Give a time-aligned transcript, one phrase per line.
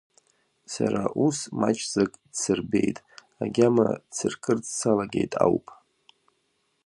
[0.73, 2.97] Сара ус маҷӡак дсырбеит,
[3.43, 5.67] агьама дсыркырц салагеит ауп.